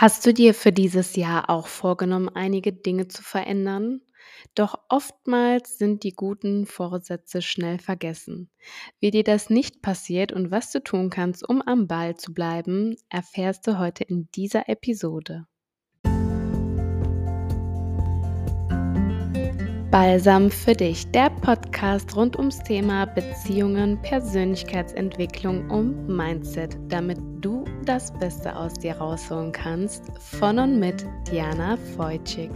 [0.00, 4.00] Hast du dir für dieses Jahr auch vorgenommen, einige Dinge zu verändern?
[4.54, 8.48] Doch oftmals sind die guten Vorsätze schnell vergessen.
[8.98, 12.96] Wie dir das nicht passiert und was du tun kannst, um am Ball zu bleiben,
[13.10, 15.44] erfährst du heute in dieser Episode.
[19.90, 27.49] Balsam für dich, der Podcast rund ums Thema Beziehungen, Persönlichkeitsentwicklung und Mindset, damit du
[27.84, 30.04] das Beste aus dir rausholen kannst.
[30.18, 32.50] Von und mit Diana Feutschig.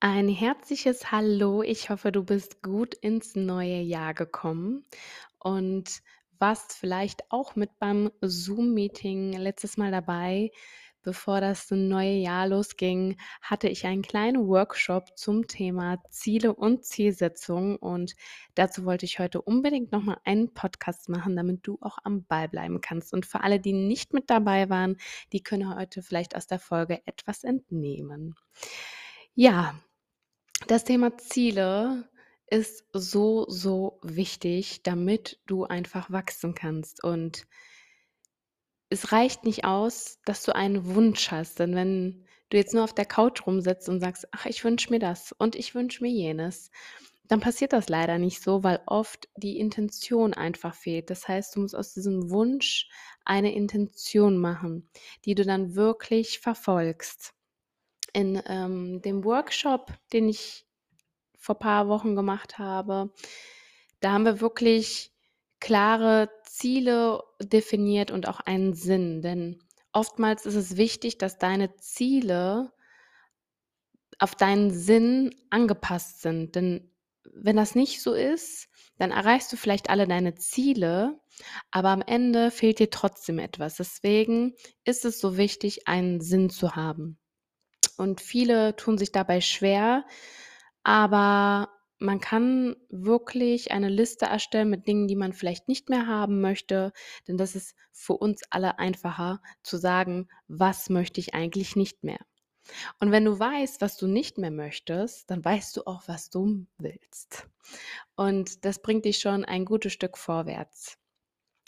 [0.00, 1.62] Ein herzliches Hallo.
[1.62, 4.84] Ich hoffe, du bist gut ins neue Jahr gekommen
[5.38, 6.02] und
[6.38, 10.50] warst vielleicht auch mit beim Zoom-Meeting letztes Mal dabei.
[11.04, 17.76] Bevor das neue Jahr losging, hatte ich einen kleinen Workshop zum Thema Ziele und Zielsetzung
[17.76, 18.14] und
[18.54, 22.80] dazu wollte ich heute unbedingt nochmal einen Podcast machen, damit du auch am Ball bleiben
[22.80, 23.12] kannst.
[23.12, 24.96] Und für alle, die nicht mit dabei waren,
[25.34, 28.34] die können heute vielleicht aus der Folge etwas entnehmen.
[29.34, 29.78] Ja,
[30.68, 32.08] das Thema Ziele
[32.46, 37.04] ist so, so wichtig, damit du einfach wachsen kannst.
[37.04, 37.46] Und
[38.94, 41.58] es reicht nicht aus, dass du einen Wunsch hast.
[41.58, 45.00] Denn wenn du jetzt nur auf der Couch rumsitzt und sagst, ach, ich wünsche mir
[45.00, 46.70] das und ich wünsche mir jenes,
[47.26, 51.10] dann passiert das leider nicht so, weil oft die Intention einfach fehlt.
[51.10, 52.88] Das heißt, du musst aus diesem Wunsch
[53.24, 54.88] eine Intention machen,
[55.24, 57.34] die du dann wirklich verfolgst.
[58.12, 60.66] In ähm, dem Workshop, den ich
[61.36, 63.12] vor paar Wochen gemacht habe.
[63.98, 65.13] Da haben wir wirklich
[65.64, 69.22] klare Ziele definiert und auch einen Sinn.
[69.22, 69.58] Denn
[69.94, 72.70] oftmals ist es wichtig, dass deine Ziele
[74.18, 76.54] auf deinen Sinn angepasst sind.
[76.54, 76.92] Denn
[77.32, 81.18] wenn das nicht so ist, dann erreichst du vielleicht alle deine Ziele,
[81.70, 83.76] aber am Ende fehlt dir trotzdem etwas.
[83.76, 84.52] Deswegen
[84.84, 87.18] ist es so wichtig, einen Sinn zu haben.
[87.96, 90.04] Und viele tun sich dabei schwer,
[90.82, 96.40] aber man kann wirklich eine Liste erstellen mit Dingen, die man vielleicht nicht mehr haben
[96.40, 96.92] möchte,
[97.28, 102.20] denn das ist für uns alle einfacher zu sagen, was möchte ich eigentlich nicht mehr.
[102.98, 106.66] Und wenn du weißt, was du nicht mehr möchtest, dann weißt du auch, was du
[106.78, 107.46] willst.
[108.16, 110.96] Und das bringt dich schon ein gutes Stück vorwärts.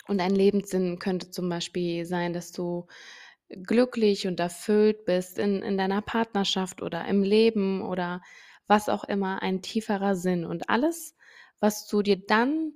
[0.08, 2.86] Und ein Lebenssinn könnte zum Beispiel sein, dass du
[3.48, 8.22] glücklich und erfüllt bist in, in deiner Partnerschaft oder im Leben oder
[8.66, 10.44] was auch immer, ein tieferer Sinn.
[10.44, 11.14] Und alles,
[11.60, 12.72] was du dir dann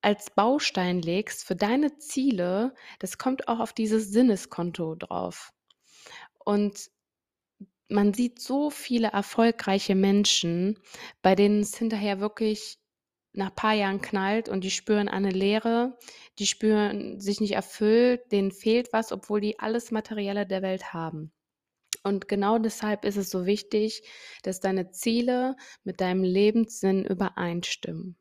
[0.00, 5.52] als Baustein legst für deine Ziele, das kommt auch auf dieses Sinneskonto drauf.
[6.38, 6.90] Und
[7.88, 10.78] man sieht so viele erfolgreiche Menschen,
[11.22, 12.78] bei denen es hinterher wirklich
[13.32, 15.96] nach ein paar Jahren knallt und die spüren eine Leere,
[16.38, 21.32] die spüren sich nicht erfüllt, denen fehlt was, obwohl die alles Materielle der Welt haben.
[22.02, 24.02] Und genau deshalb ist es so wichtig,
[24.42, 28.16] dass deine Ziele mit deinem Lebenssinn übereinstimmen.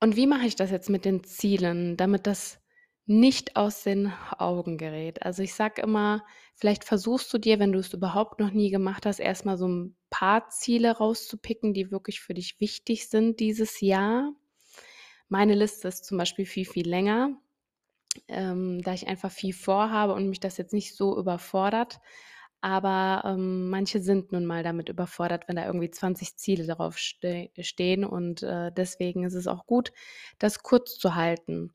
[0.00, 2.58] Und wie mache ich das jetzt mit den Zielen, damit das
[3.06, 5.22] nicht aus den Augen gerät?
[5.22, 9.04] Also ich sage immer, vielleicht versuchst du dir, wenn du es überhaupt noch nie gemacht
[9.04, 14.32] hast, erstmal so ein paar Ziele rauszupicken, die wirklich für dich wichtig sind dieses Jahr.
[15.28, 17.36] Meine Liste ist zum Beispiel viel, viel länger
[18.28, 22.00] ähm, da ich einfach viel vorhabe und mich das jetzt nicht so überfordert.
[22.62, 27.50] Aber ähm, manche sind nun mal damit überfordert, wenn da irgendwie 20 Ziele darauf ste
[27.58, 28.04] stehen.
[28.04, 29.92] Und äh, deswegen ist es auch gut,
[30.38, 31.72] das kurz zu halten.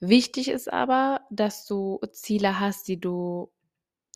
[0.00, 3.52] Wichtig ist aber, dass du Ziele hast, die du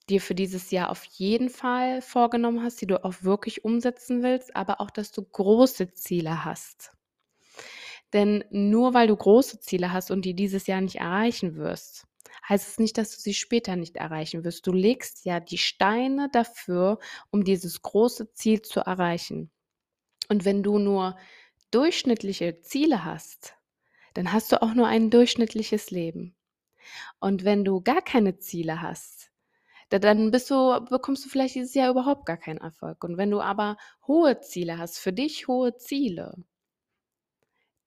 [0.08, 4.54] dir für dieses Jahr auf jeden Fall vorgenommen hast, die du auch wirklich umsetzen willst,
[4.56, 6.95] aber auch, dass du große Ziele hast.
[8.12, 12.06] Denn nur weil du große Ziele hast und die dieses Jahr nicht erreichen wirst,
[12.48, 14.66] heißt es nicht, dass du sie später nicht erreichen wirst.
[14.66, 16.98] Du legst ja die Steine dafür,
[17.30, 19.50] um dieses große Ziel zu erreichen.
[20.28, 21.16] Und wenn du nur
[21.70, 23.54] durchschnittliche Ziele hast,
[24.14, 26.34] dann hast du auch nur ein durchschnittliches Leben.
[27.20, 29.30] Und wenn du gar keine Ziele hast,
[29.88, 33.04] dann du, bekommst du vielleicht dieses Jahr überhaupt gar keinen Erfolg.
[33.04, 33.76] Und wenn du aber
[34.06, 36.34] hohe Ziele hast, für dich hohe Ziele,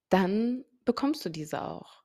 [0.09, 2.03] dann bekommst du diese auch.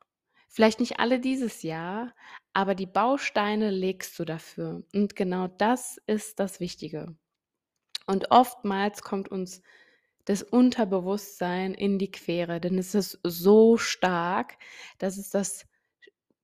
[0.48, 2.14] Vielleicht nicht alle dieses Jahr,
[2.52, 4.84] aber die Bausteine legst du dafür.
[4.94, 7.16] Und genau das ist das Wichtige.
[8.06, 9.62] Und oftmals kommt uns
[10.26, 14.56] das Unterbewusstsein in die Quere, denn es ist so stark,
[14.98, 15.66] dass es das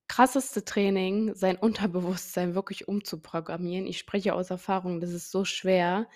[0.07, 3.87] krasseste Training, sein Unterbewusstsein wirklich umzuprogrammieren.
[3.87, 6.09] Ich spreche aus Erfahrung, das ist so schwer.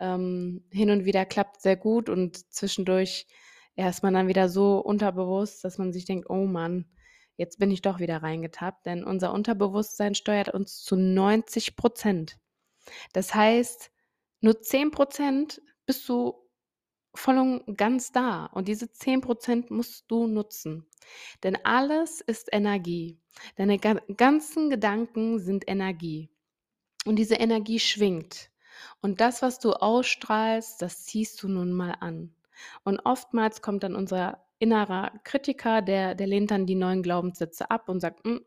[0.00, 3.26] Ähm, hin und wieder klappt sehr gut und zwischendurch
[3.76, 6.86] ja, ist man dann wieder so unterbewusst, dass man sich denkt: „Oh Mann,
[7.36, 12.38] jetzt bin ich doch wieder reingetappt.“ Denn unser Unterbewusstsein steuert uns zu 90%
[13.12, 13.90] Das heißt,
[14.40, 16.34] nur 10% bist du
[17.14, 20.86] voll und ganz da und diese 10% musst du nutzen.
[21.44, 23.20] Denn alles ist Energie.
[23.56, 26.30] Deine ga ganzen Gedanken sind Energie
[27.06, 28.50] und diese Energie schwingt.
[29.02, 32.34] Und das, was du ausstrahlst, das ziehst du nun mal an.
[32.84, 37.88] Und oftmals kommt dann unser innerer Kritiker, der der lehnt dann die neuen Glaubenssätze ab
[37.88, 38.44] und sagt: „Hm,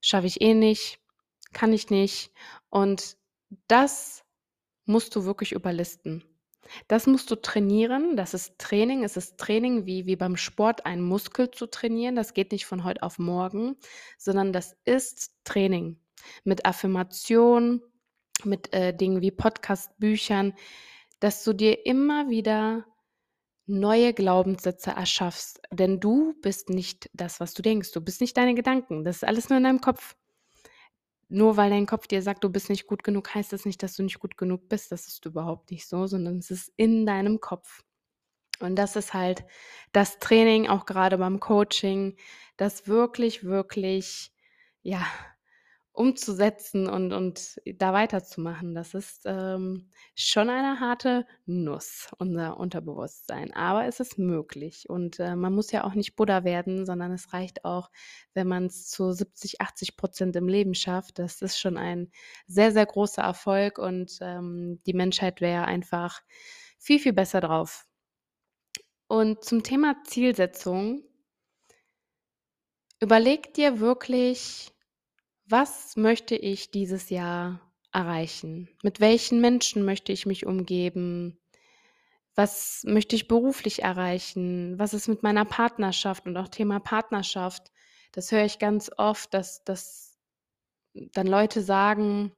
[0.00, 1.00] schaffe ich eh nicht,
[1.52, 2.32] kann ich nicht.“
[2.70, 3.16] Und
[3.68, 4.24] das
[4.86, 6.24] musst du wirklich überlisten.
[6.88, 8.16] Das musst du trainieren.
[8.16, 9.04] Das ist Training.
[9.04, 12.16] Es ist Training wie wie beim Sport einen Muskel zu trainieren.
[12.16, 13.76] Das geht nicht von heute auf morgen,
[14.18, 15.98] sondern das ist Training
[16.44, 17.82] mit Affirmation,
[18.44, 20.54] mit, äh, Dingen wie Podcast, Büchern,
[21.20, 22.86] dass du dir immer wieder
[23.68, 25.60] neue Glaubenssätze erschaffst.
[25.70, 27.92] Denn du bist nicht das, was du denkst.
[27.92, 29.04] Du bist nicht deine Gedanken.
[29.04, 30.16] Das ist alles nur in deinem Kopf.
[31.28, 33.96] Nur weil dein Kopf dir sagt, du bist nicht gut genug, heißt das nicht, dass
[33.96, 34.90] du nicht gut genug bist.
[34.90, 37.82] Das ist überhaupt nicht so, sondern es ist in deinem Kopf.
[38.60, 39.44] Und das ist halt
[39.92, 42.16] das Training, auch gerade beim Coaching,
[42.56, 44.32] das wirklich, wirklich,
[44.82, 45.06] ja,
[45.98, 48.74] umzusetzen und und da weiterzumachen.
[48.74, 55.34] Das ist, ähm, schon eine harte Nuss, unser Unterbewusstsein, aber es ist möglich und, äh,
[55.36, 57.90] man muss ja auch nicht Buddha werden, sondern es reicht auch,
[58.34, 61.18] wenn man es zu 70, 80% im Leben schafft.
[61.18, 62.10] Das ist schon ein
[62.46, 66.20] sehr, sehr großer Erfolg und, ähm, die Menschheit wäre einfach
[66.78, 67.86] viel, viel besser drauf.
[69.08, 71.02] Und zum Thema Zielsetzung
[73.00, 74.72] überleg dir wirklich
[75.48, 77.60] was möchte ich dieses Jahr
[77.92, 78.68] erreichen?
[78.82, 81.38] Mit welchen Menschen möchte ich mich umgeben?
[82.34, 84.78] Was möchte ich beruflich erreichen?
[84.78, 86.26] Was ist mit meiner Partnerschaft?
[86.26, 87.72] Und auch Thema Partnerschaft,
[88.12, 90.18] das höre ich ganz oft, dass, dass
[90.92, 92.32] dann Leute sagen,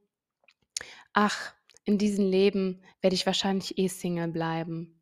[1.12, 1.52] ach,
[1.84, 5.00] in diesem Leben werde ich wahrscheinlich eh Single bleiben.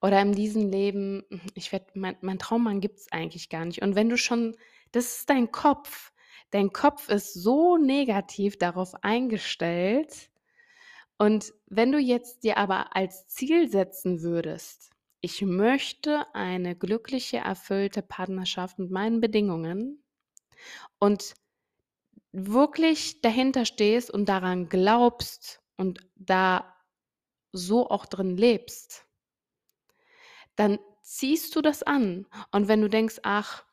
[0.00, 3.82] Oder in diesem Leben, ich werde, mein, mein Traummann gibt es eigentlich gar nicht.
[3.82, 4.56] Und wenn du schon,
[4.92, 6.12] das ist dein Kopf,
[6.50, 10.30] Dein Kopf ist so negativ darauf eingestellt.
[11.18, 14.90] Und wenn du jetzt dir aber als Ziel setzen würdest,
[15.20, 20.04] ich möchte eine glückliche, erfüllte Partnerschaft mit meinen Bedingungen
[20.98, 21.34] und
[22.32, 26.76] wirklich dahinter stehst und daran glaubst und da
[27.52, 29.06] so auch drin lebst,
[30.54, 32.26] dann ziehst du das an.
[32.50, 33.64] Und wenn du denkst, ach,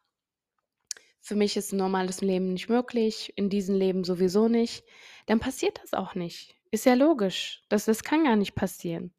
[1.24, 4.84] für mich ist ein normales Leben nicht möglich, in diesem Leben sowieso nicht,
[5.25, 6.54] dann passiert das auch nicht.
[6.70, 7.64] Ist ja logisch.
[7.70, 9.14] Das, das kann gar nicht passieren.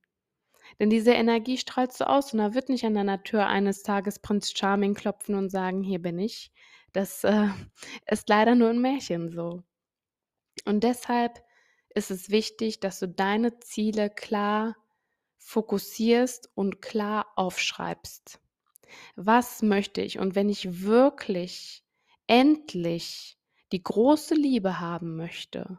[0.79, 4.19] Denn diese Energie strahlst du aus und da wird nicht an deiner Tür eines Tages
[4.19, 6.53] Prinz Charming klopfen und sagen, hier bin ich.
[6.93, 7.49] Das äh,
[8.07, 9.63] ist leider nur ein Märchen so.
[10.67, 11.43] Und deshalb
[11.95, 14.77] ist es wichtig, dass du deine Ziele klar
[15.39, 18.41] fokussierst und klar aufschreibst.
[19.17, 20.19] Was möchte ich?
[20.19, 21.84] Und wenn ich wirklich
[22.35, 23.39] endlich
[23.71, 25.79] die große Liebe haben möchte,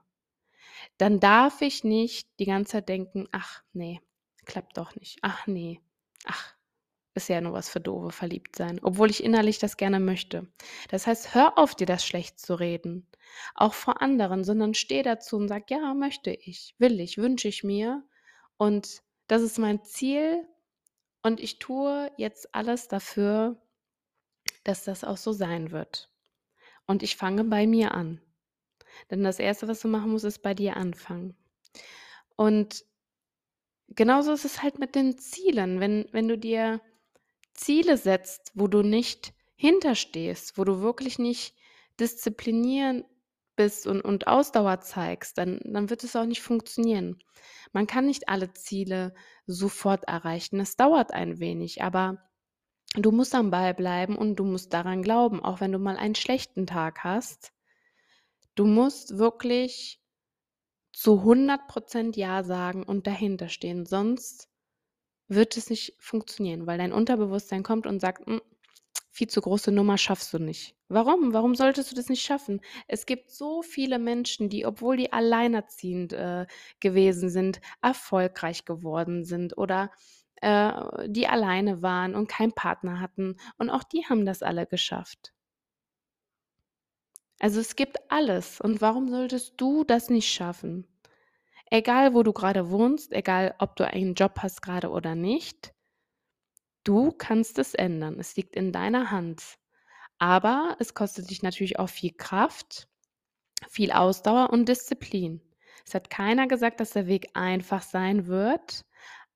[0.98, 4.00] dann darf ich nicht die ganze Zeit denken, ach nee,
[4.46, 5.20] klappt doch nicht.
[5.22, 5.82] Ach nee,
[6.24, 6.56] ach,
[7.14, 10.48] ist ja nur was für doofe verliebt sein, obwohl ich innerlich das gerne möchte.
[10.90, 13.06] Das heißt, hör auf, dir das schlecht zu reden,
[13.54, 17.66] auch vor anderen, sondern steh dazu und sag, ja, möchte ich, will ich, wünsche ich
[17.66, 18.02] mir
[18.56, 20.48] und das ist mein Ziel
[21.22, 23.62] und ich tue jetzt alles dafür,
[24.64, 26.15] dass das auch so sein wird.
[26.88, 28.22] Und ich fange bei mir an.
[29.10, 31.36] Denn das Erste, was du machen musst, ist bei dir anfangen.
[32.36, 32.86] Und
[33.90, 35.80] genauso ist es halt mit den Zielen.
[35.80, 36.82] Wenn, wenn du dir
[37.54, 41.56] Ziele setzt, wo du nicht hinterstehst, wo du wirklich nicht
[42.00, 43.06] disziplinieren
[43.56, 47.20] bist und, und Ausdauer zeigst, dann, dann wird es auch nicht funktionieren.
[47.72, 49.14] Man kann nicht alle Ziele
[49.48, 50.60] sofort erreichen.
[50.60, 52.30] Es dauert ein wenig, aber
[52.98, 56.16] Du musst am Ball bleiben und du musst daran glauben, auch wenn du mal einen
[56.16, 57.52] schlechten Tag hast.
[58.56, 60.00] Du musst wirklich
[60.94, 64.50] zu 100% Ja sagen und dahinter stehen, sonst
[65.28, 68.42] wird es nicht funktionieren, weil dein Unterbewusstsein kommt und sagt, hm,
[69.12, 70.76] viel zu große Nummer schaffst du nicht.
[70.88, 71.34] Warum?
[71.34, 72.62] Warum solltest du das nicht schaffen?
[72.88, 76.46] Es gibt so viele Menschen, die, obwohl die alleinerziehend äh,
[76.80, 79.92] gewesen sind, erfolgreich geworden sind oder
[80.46, 83.38] äh, die alleine waren und keinen Partner hatten.
[83.58, 85.34] Und auch die haben das alle geschafft.
[87.40, 88.62] Also es gibt alles.
[88.62, 90.88] Und warum solltest du das nicht schaffen?
[91.72, 95.74] Egal, wo du gerade wohnst, egal, ob du einen Job hast gerade oder nicht.
[96.84, 98.20] Du kannst es ändern.
[98.20, 99.58] Es liegt in deiner Hand.
[100.20, 102.88] Aber es kostet dich natürlich auch viel Kraft,
[103.68, 105.42] viel Ausdauer und Disziplin.
[105.88, 108.86] Es hat keiner gesagt, dass der Weg einfach sein wird,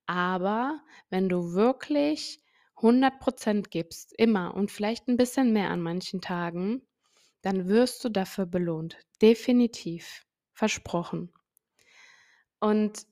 [0.10, 2.42] aber wenn du wirklich
[2.78, 6.82] 100% gibst, immer und vielleicht ein bisschen mehr an manchen Tagen,
[7.44, 8.98] dann wirst du dafür belohnt.
[9.22, 10.26] Definitiv.
[10.54, 11.32] Versprochen.
[12.60, 13.06] Und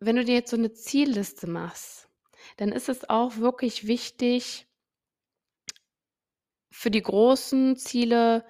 [0.00, 2.08] wenn du dir jetzt so eine Zielliste machst,
[2.56, 4.66] dann ist es auch wirklich wichtig
[6.70, 8.46] für die großen Ziele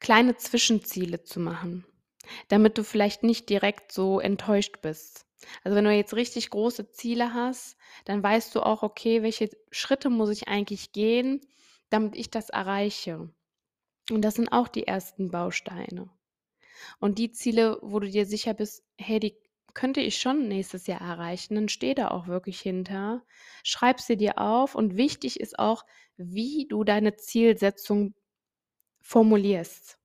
[0.00, 1.86] kleine Zwischenziele zu machen,
[2.48, 5.24] damit du vielleicht nicht direkt so enttäuscht bist.
[5.64, 10.10] Also, wenn du jetzt richtig große Ziele hast, dann weißt du auch: „Okay, welche Schritte
[10.10, 11.40] muss ich eigentlich gehen,
[11.90, 13.30] damit ich das erreiche?“
[14.10, 16.10] Und das sind auch die ersten Bausteine.
[17.00, 19.36] Und die Ziele, wo du dir sicher bist: „Hey, die
[19.74, 23.24] könnte ich schon nächstes Jahr erreichen“, dann steh da auch wirklich hinter.
[23.64, 25.84] Schreib sie dir auf und wichtig ist auch,
[26.16, 28.14] wie du deine Zielsetzung
[29.02, 29.98] formulierst.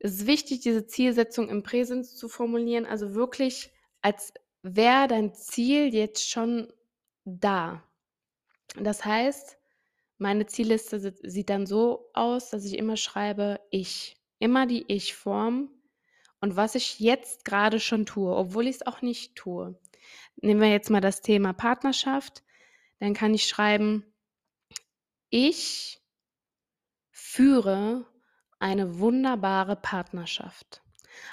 [0.00, 5.92] Es ist wichtig, diese Zielsetzung im Präsens zu formulieren, also wirklich, als wäre dein Ziel
[5.94, 6.72] jetzt schon
[7.24, 7.82] da.
[8.76, 9.58] Das heißt,
[10.18, 14.16] meine Zielliste sieht dann so aus, dass ich immer schreibe ich.
[14.40, 15.70] Immer die Ich-Form
[16.40, 19.78] und was ich jetzt gerade schon tue, obwohl ich es auch nicht tue.
[20.36, 22.44] Nehmen wir jetzt mal das Thema Partnerschaft,
[23.00, 24.04] dann kann ich schreiben:
[25.30, 26.00] „Ich
[27.12, 28.06] führe
[28.58, 30.82] eine wunderbare Partnerschaft.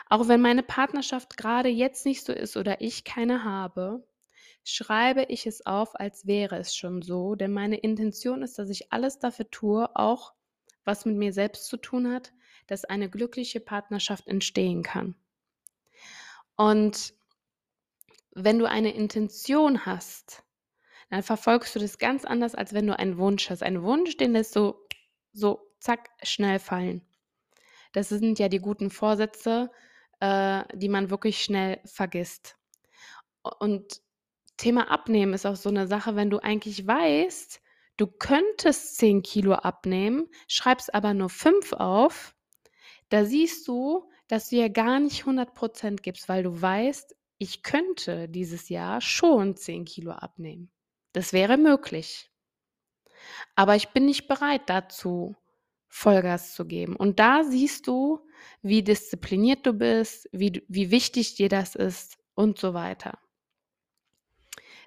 [0.09, 4.07] Auch wenn meine Partnerschaft gerade jetzt nicht so ist oder ich keine habe,
[4.63, 8.91] schreibe ich es auf, als wäre es schon so, denn meine Intention ist, dass ich
[8.91, 10.33] alles dafür tue, auch
[10.83, 12.33] was mit mir selbst zu tun hat,
[12.67, 15.15] dass eine glückliche Partnerschaft entstehen kann.
[16.55, 17.13] Und
[18.31, 20.43] wenn du eine Intention hast,
[21.09, 23.61] dann verfolgst du das ganz anders, als wenn du einen Wunsch hast.
[23.61, 24.75] Ein Wunsch, den lässt du
[25.31, 27.01] so zack schnell fallen.
[27.95, 29.71] Das sind ja die guten Vorsätze,
[30.19, 32.57] äh, die man wirklich schnell vergisst.
[33.59, 34.01] Und
[34.57, 37.61] Thema Abnehmen ist auch so eine Sache, wenn du eigentlich weißt,
[37.97, 42.35] du könntest 10 Kilo abnehmen, schreibst aber nur 5 auf,
[43.09, 48.27] da siehst du, dass du ja gar nicht 100% gibst, weil du weißt, ich könnte
[48.27, 50.69] dieses Jahr schon 10 Kilo abnehmen.
[51.13, 52.29] Das wäre möglich.
[53.55, 55.35] Aber ich bin nicht bereit dazu,
[55.97, 56.97] Vollgas zu geben.
[56.97, 58.19] Und da siehst du,
[58.61, 63.17] wie diszipliniert du bist, wie, wie wichtig dir das ist und so weiter.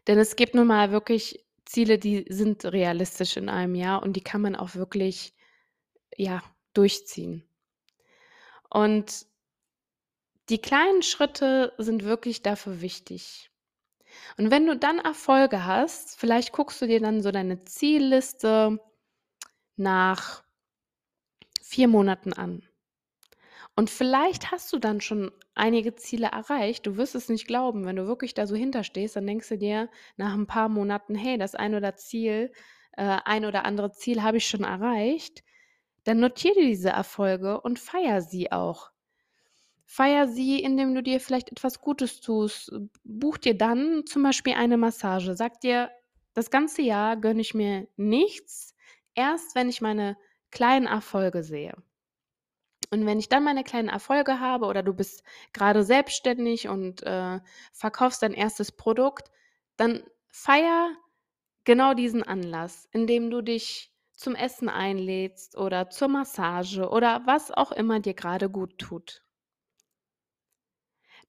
[0.06, 4.20] Denn es gibt nun mal wirklich Ziele, die sind realistisch in einem Jahr und die
[4.20, 5.34] kann man auch wirklich
[6.14, 6.42] ja,
[6.74, 7.42] durchziehen.
[8.68, 9.24] Und
[10.50, 13.50] die kleinen Schritte sind wirklich dafür wichtig.
[14.36, 18.78] Und wenn du dann Erfolge hast, vielleicht guckst du dir dann so deine Zielliste
[19.76, 20.44] nach
[21.68, 22.62] vier Monaten an.
[23.76, 26.86] Und vielleicht hast du dann schon einige Ziele erreicht.
[26.86, 29.90] Du wirst es nicht glauben, wenn du wirklich da so hinterstehst, dann denkst du dir
[30.16, 32.52] nach ein paar Monaten, hey, das ein oder Ziel,
[32.96, 35.44] äh, ein oder andere Ziel habe ich schon erreicht.
[36.04, 38.90] Dann notiere dir diese Erfolge und feier sie auch.
[39.84, 42.72] Feier sie, indem du dir vielleicht etwas Gutes tust.
[43.04, 45.36] Buch dir dann zum Beispiel eine Massage.
[45.36, 45.90] Sag dir,
[46.32, 48.74] das ganze Jahr gönne ich mir nichts,
[49.14, 50.16] erst wenn ich meine
[50.50, 51.74] kleinen Erfolge sehe.
[52.90, 57.40] Und wenn ich dann meine kleinen Erfolge habe oder du bist gerade selbstständig und äh,
[57.72, 59.30] verkaufst dein erstes Produkt,
[59.76, 60.90] dann feier
[61.64, 67.72] genau diesen Anlass, indem du dich zum Essen einlädst oder zur Massage oder was auch
[67.72, 69.22] immer dir gerade gut tut.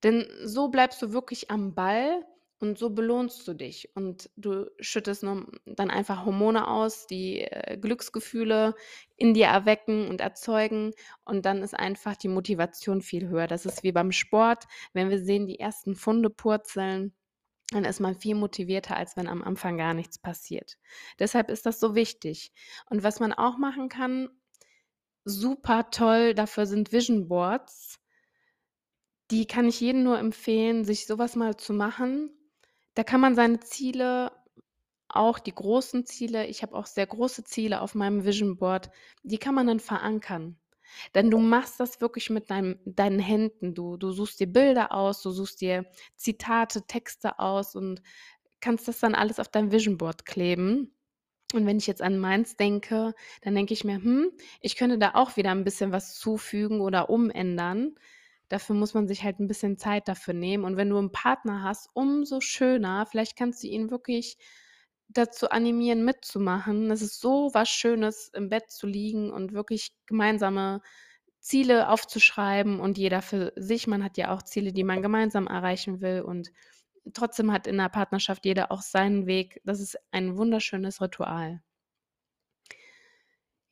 [0.04, 2.26] Denn so bleibst du wirklich am Ball
[2.60, 8.76] und so belohnst du dich und du schüttest dann einfach Hormone aus, die äh, Glücksgefühle
[9.16, 13.48] in dir erwecken und erzeugen und dann ist einfach die Motivation viel höher.
[13.48, 17.14] Das ist wie beim Sport, wenn wir sehen, die ersten Funde purzeln,
[17.72, 20.78] dann ist man viel motivierter, als wenn am Anfang gar nichts passiert.
[21.20, 22.52] Deshalb ist das so wichtig.
[22.90, 24.30] Und was man auch machen kann,
[25.24, 28.00] super toll, dafür sind Vision Boards.
[29.32, 32.32] Die kann ich jedem nur empfehlen, sich sowas mal zu machen.
[33.00, 34.30] Da kann man seine Ziele,
[35.08, 38.90] auch die großen Ziele ich habe auch sehr große Ziele auf meinem Vision Board,
[39.24, 40.60] die kann man dann verankern.
[41.16, 43.74] Denn du machst das wirklich mit deinem deinen Händen.
[43.74, 45.86] Du du suchst dir Bilder aus, du suchst dir
[46.18, 48.02] Zitate, Texte aus und
[48.60, 50.94] kannst das dann alles auf dein Vision Board kleben.
[51.54, 55.16] Und wenn ich jetzt an meins denke, dann denke ich mir: „Hm, ich könnte da
[55.16, 57.96] auch wieder ein bisschen was zufügen oder umändern.“
[58.50, 60.66] Dafür muss man sich halt ein bisschen Zeit dafür nehmen.
[60.66, 63.06] Und wenn du einen Partner hast, umso schöner.
[63.06, 64.38] Vielleicht kannst du ihn wirklich
[65.08, 66.92] dazu animieren, mitzumachen.
[66.92, 70.82] Es ist so was Schönes, im Bett zu liegen und wirklich gemeinsame
[71.40, 73.88] Ziele aufzuschreiben und jeder für sich.
[73.88, 76.52] Man hat ja auch Ziele, die man gemeinsam erreichen will und
[77.14, 79.62] trotzdem hat in der Partnerschaft jeder auch seinen Weg.
[79.66, 81.62] Das ist ein wunderschönes Ritual.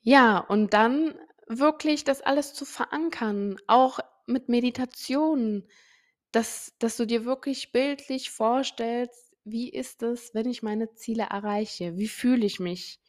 [0.01, 1.15] Ja, und dann
[1.47, 5.67] wirklich das alles zu verankern, auch mit Meditation,
[6.31, 11.97] dass dass du dir wirklich bildlich vorstellst: „Wie ist es, wenn ich meine Ziele erreiche?
[11.97, 12.99] Wie fühle ich mich?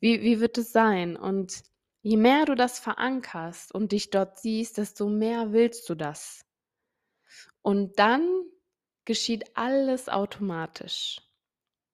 [0.00, 1.62] Wie wie wird es sein?“ Und
[2.02, 6.44] je mehr du das verankerst und dich dort siehst, desto mehr willst du das.
[7.62, 8.44] Und dann
[9.04, 11.20] geschieht alles automatisch.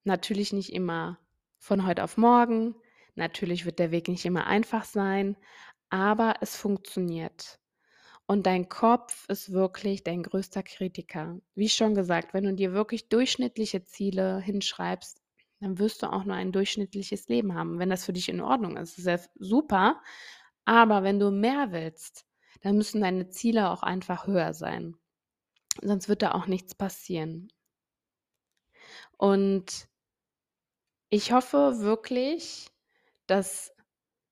[0.04, 1.18] Natürlich nicht immer
[1.58, 2.76] von heute auf morgen,
[3.16, 5.36] natürlich wird der Weg nicht immer einfach sein,
[5.90, 7.60] aber es funktioniert.
[8.26, 11.38] Und dein Kopf ist wirklich dein größter Kritiker.
[11.54, 15.20] Wie schon gesagt, wenn du dir wirklich durchschnittliche Ziele hinschreibst,
[15.60, 17.78] dann wirst du auch nur ein durchschnittliches Leben haben.
[17.78, 20.02] Wenn das für dich in Ordnung ist, ist ja super.
[20.64, 22.26] Aber wenn du mehr willst,
[22.62, 24.96] dann müssen deine Ziele auch einfach höher sein.
[25.82, 27.48] Sonst wird da auch nichts passieren.
[29.18, 29.88] Und
[31.10, 32.68] ich hoffe wirklich,
[33.26, 33.72] dass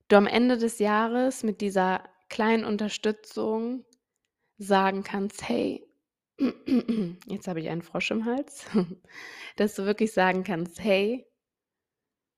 [0.07, 3.85] du am Ende des Jahres mit dieser kleinen Unterstützung
[4.57, 5.87] sagen kannst, hey,
[7.27, 8.65] jetzt habe ich einen Frosch im Hals,
[9.55, 11.27] dass du wirklich sagen kannst, hey,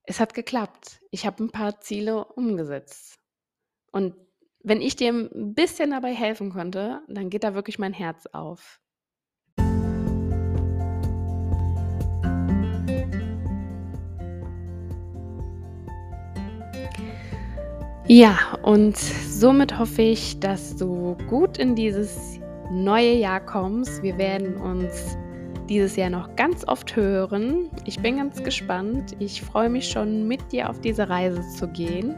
[0.04, 1.00] es hat geklappt.
[1.12, 3.22] Ich habe ein paar Ziele umgesetzt.
[3.94, 4.16] Und
[4.60, 8.82] wenn ich dir ein bisschen dabei helfen konnte, dann geht da wirklich mein Herz auf.
[18.08, 22.40] Ja, und somit hoffe ich, dass du gut in dieses
[22.72, 24.04] neue Jahr kommst.
[24.04, 25.18] Wir werden uns
[25.68, 27.68] dieses Jahr noch ganz oft hören.
[27.86, 29.16] Ich bin ganz gespannt.
[29.18, 32.16] Ich freue mich schon, mit dir auf diese Reise zu gehen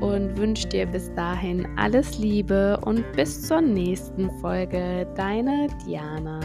[0.00, 5.06] und wünsche dir bis dahin alles Liebe und bis zur nächsten Folge.
[5.14, 6.40] Deine Diana.